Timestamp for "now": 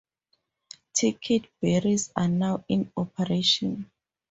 2.27-2.65